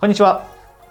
[0.00, 0.46] こんにちは。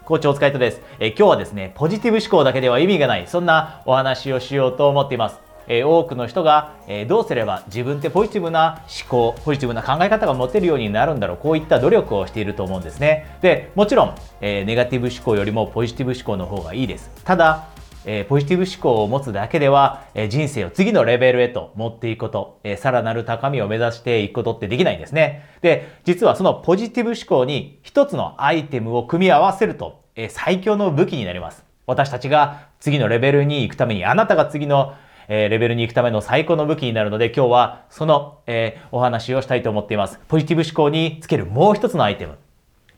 [0.06, 0.82] 校長お疲れ様です。
[1.00, 5.40] え今日はですね、ポジティブ思考だけでは意味がない、そんなお話をしようと思っています。
[5.68, 13.26] え多くの人が、えどうすれば自分ってポジティブな思考、ポジティブな考え方が持てるようになるんだろう、こういった努力をしていると思うんですね。
[13.42, 17.10] で、もちろん、えネガティブ思考よりもポジティブ思考の方がいいです。
[17.24, 17.66] ただ、
[18.06, 25.46] えー、ポジティブ思考を持つだけでは、えー、人生を次のレベルへと持っていくこと、えー、さらなる高みを目指していくことってできないんですね。
[25.62, 31.64] で、実はそのポジティブ思考に一つのアイテムを組み合わせると、えー、最強の武器になります。
[31.86, 34.94] 私たちが次のレベルに行くために、あなたが次の
[35.32, 40.20] えー、レベルに行くための最高の武器になるので今日はその、えー、お話をしたいと思っています。
[40.28, 42.40] ポジティブ思考につけるもう一つのアイテム。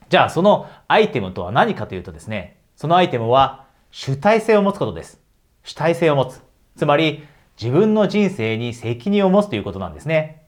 [0.08, 3.61] じゃあそのアイテムとは何かというとですね、そのアイテムは
[3.92, 5.20] 主体性を持つことです。
[5.64, 6.42] 主体性を持つ。
[6.78, 7.24] つまり、
[7.62, 10.44] 自分の人生に責任を持つということなんですね。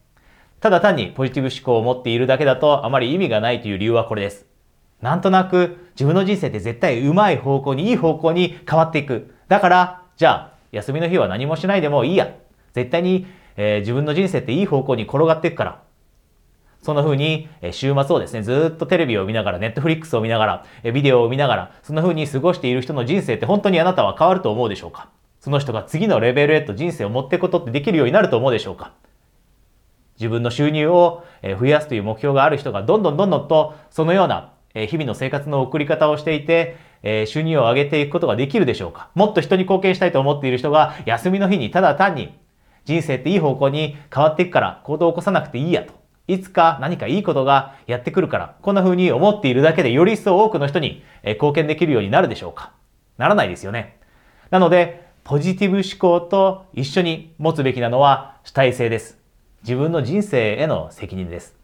[0.61, 4.45] ただ単にポジティブ思考を持っているだけだとあまり意味がないという理由はこれです。
[5.01, 9.35] なんとなく自分の人生って絶対うまい方向に、いい方向に変わっていく。
[9.49, 12.33] だから、じゃあ、休みの日は何もしないでもいいや。
[12.71, 15.82] 絶対に、えー、自分の人生っていい方向に転がっていくから。
[16.83, 20.45] そんな風に、週末をですね、ずっとテレビを見ながら、ネットフリックスを見なが
[20.83, 25.09] ら、ビデオを見ながら、そんな風に過ごしている人の人生って本当にあなたは変わると思うでしょうか？
[25.39, 28.91] その人が次のレベルへと人生を持っていくことってできるようになると思うでしょうか？
[30.17, 31.23] 自分の収入を
[31.59, 36.77] 増やすという目標がある人がどんどんどんどんとそのような日々の生活の送り方をしていて、
[37.25, 39.09] 収入を上げていくことができるでしょうか？
[39.15, 42.37] もっと人に貢献したいと思っている人が休みの日にただ単に
[42.85, 46.02] 人生っていい方向に変わっていくから行動を起こさなくていいやと。
[46.27, 52.71] いつか何かいいことがやってくるから、こんな風に思っているだけでより一層多くの人に貢献できるようになるでしょうか
[53.17, 53.99] ならないですよね。
[54.49, 59.17] なので、ポジティブ思考と一緒に持つべきなのは主体性です。
[59.63, 61.55] 自分の人生への責任です。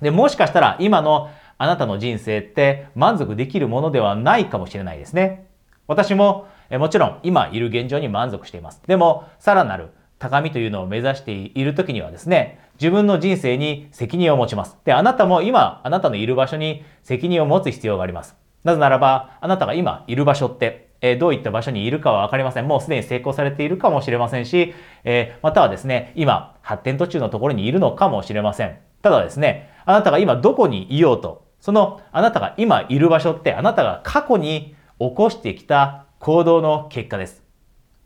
[0.00, 5.46] で、もしかしたら今のあなたの人生って満足できるものではないかもしれないですね。
[5.86, 8.80] 私ももちろん今いる現状に満足しています。
[8.86, 9.90] でも、さらなる
[10.20, 14.76] 高みというのを目指している時にはですね、自分の人生に責任を持ちます。
[14.84, 18.36] で、あなたも今、あなたのいる場所に責任を持つ必要があります。
[18.62, 22.68] なぜならば、あなたが今いる場所って、えー、どういった場所にいるかはわかりません。
[22.68, 28.76] もうすでに成功されているかもしれませんし、えー、またはですね、今、発展途中のところにいるのかもしれません。
[29.00, 37.42] ただですね、あなたが今どこにいようと、そのあなたが今いる場所って、あなたが過去に起こしてきた行動の結果です。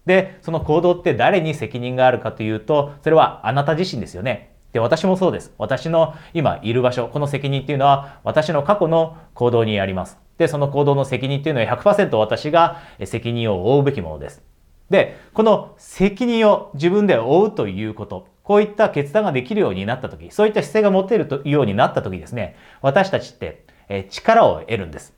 [0.06, 4.54] で、その行動って誰に責任があるかというと、それはあなた自身ですよね。
[4.72, 5.54] で、私もそうです。
[5.56, 10.18] 私の今いる場所、この責任っていうのは私の過去の行動にあります。
[10.36, 14.42] で、その行動の責任っていうのは100%私が責任を負うべきものです。
[14.90, 23.64] で、この責任を自分で負うということ、こういった決断ができるようになったとき、そういった姿勢が持てるようになったときですね、私たちって
[24.10, 25.14] 力を得るんです。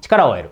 [0.00, 0.50] 力を得る。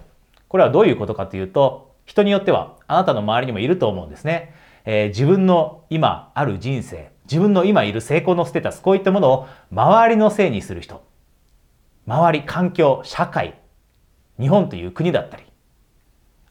[0.49, 4.53] これはどういうことかというと、人によってはあなたの周りにもいると思うんですね。
[4.85, 11.05] えー、自分の今ある人生、自分の今いる成功のステータス、こういったものを周りのせいにする人。
[12.09, 13.61] 周り、環境、社会、
[14.41, 15.45] 日本という国だったり、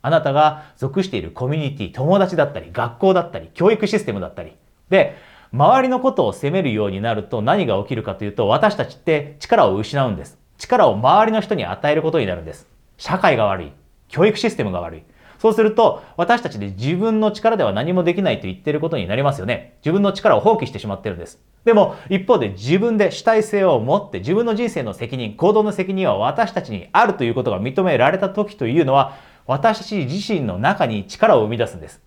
[0.02, 4.56] あなたが属しているコミュニティ、友達だったり、学校だったり、教育システムだったり。
[4.90, 5.18] で、
[5.52, 10.38] 周りのことを責めるようになると何が起きるかというと、私たちって力を失うんです。
[10.58, 12.66] 力を周りの人に与えることになるんです。
[12.98, 13.74] 社会が悪い。
[14.08, 15.04] 教育システムが悪い。
[15.40, 19.78] そうすると、私たちで自分の力では何もできないと言ってることになりますよね。
[19.82, 21.40] 自分の力を放棄してしまってるんです。
[21.64, 29.14] でも、一方で自分で主体性を持って自分の人生の責任、行動の責任は私たちにあるということが認められた時というのは、
[29.48, 32.02] 私たち自身の中に力を生み出すんです。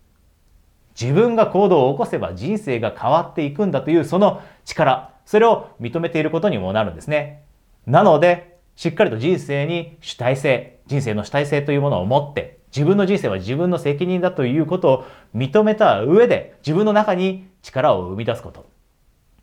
[1.00, 7.44] 自分が行動を起こせば人生が変わっていくんだというその力、それを認めていることにもなるんですね。
[7.86, 18.68] なので、しっかりと人生に主体性、人生の主体性というものを持って、自分の人生は自分の責任だということを認めた上で自分の中に力を生み出すこと。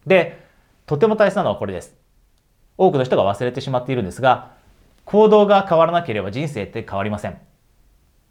[0.08, 0.44] で、
[0.88, 1.96] とても大切なのはこれです。
[2.78, 4.54] 多くの人が忘れてしまっているんですが、
[5.06, 7.38] 行動が変わらなければ人生って変わりません。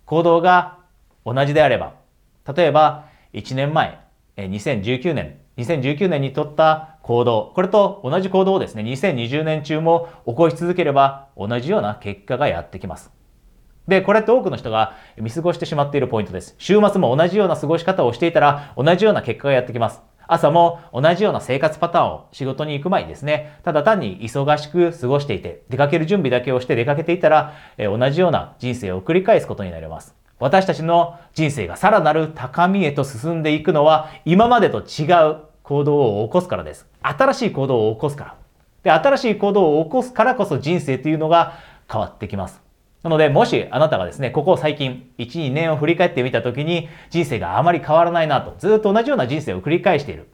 [0.05, 0.79] 行動が
[1.25, 1.95] 同じであれば、
[2.53, 4.01] 例えば1年前、
[4.37, 13.18] 2019年、2019年に取った行動、これと同じ行動をですね、2020年中も起こし続ければ同じような結果がやってきます。
[13.89, 16.55] で、これって多くの人が見過ごしてしまっているポイントです。
[16.59, 20.03] 週末も同じような過ごし方をしていたら同じような結果がやってきます。
[20.31, 30.15] 朝も同じような生活パターンを仕事に行く前にですね、ただ単に忙しく過ごしていて、出かける準備だけをして出かけていたら、え同じような人生を繰り返すことになります。
[30.39, 36.87] 私たちの人生がさらなる高みへと進んでいくのは、今までと違う行動を起こすからです。
[37.01, 38.35] 新しい行動を起こすから。
[38.83, 41.55] で、新しい行動を起こすからこそ人生というのが
[41.91, 42.68] 変わってきます。
[43.03, 50.29] なので、もしあなたがですね、ここ最近、1、2年を振り返ってみたときに、人生があまり変わらないなと、ずっと同じような人生を繰り返している。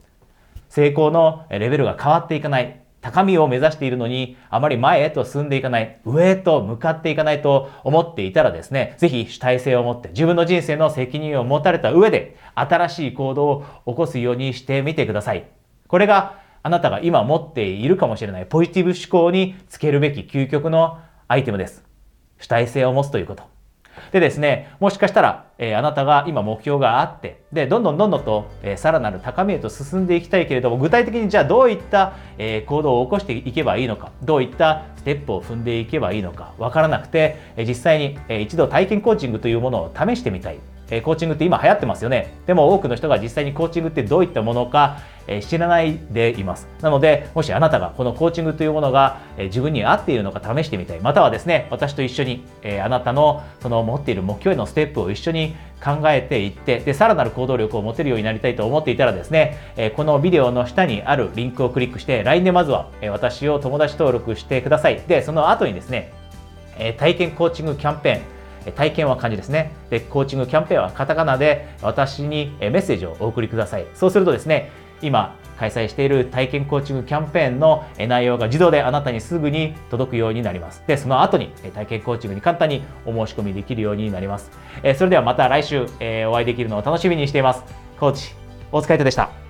[0.69, 2.81] 成功のレベルが変わっていかない。
[3.01, 15.45] 高みを目指しているのに、あまり前へと進んでいかない、上へと向かっていかないと思っていたらですね、ぜひ主体性を持って自分の人生の責任を持たれた上で、新しい行動を起こすようにしてみてください。
[15.87, 20.97] これがあなたが今持っているかもしれないポジティブ思考につけるべき究極の
[21.27, 21.94] アイテムです。
[22.39, 23.55] 主体性を持つということ。
[24.11, 40.59] でですね、もしかしたら、えー、あなたが今目標があって、で、どんどんどんどんと、えー、さらなる高みへと進んでいきたいけれども、具体的にじゃあどういった、えー、行動を起こしていけばいいのか、どういったステップを踏んでいけばいいのか、わからなくて、え、実際に、えー、一度体験コーチングというものを試してみたい。
[40.89, 42.33] えコーチングって今流行ってますよね。
[42.45, 46.67] でも多くの人が実際にコーチングってどういったものか、え知らないでいます。
[46.81, 50.99] なので、もしあなたがこのコーチングというものが、え自分に合っているのか試してみたい。
[50.99, 65.01] またはですね、私と一緒に、えあなたのその持っている目標へのステップを一緒に考えていって、で、さらなる行動力を持てるようになりたいと思っていたらですね、えこのビデオの下にあるリンクをクリックして、LINE でまずは、え私を友達登録してください。
[65.07, 66.13] で、その後にですね、
[66.77, 68.34] え体験コーチングキャンペーン、
[68.73, 69.73] 体験は漢字ですね。
[69.89, 73.85] で、コーチングキャンペーンはカタカナで私にメッセージをお送りください。
[73.93, 74.71] そうするとですね、
[75.01, 80.83] 今開催している体験コーチングキャンペーンの内容が自動であなたにすぐに届くようになります。
[80.87, 84.51] で、その後に体験コーチングに簡単にお申し込みできるようになります。
[84.97, 85.85] それではまた来週
[86.27, 87.63] お会いできるのを楽しみにしています。
[87.99, 88.33] コーチ、
[88.71, 89.44] 大塚イトでした。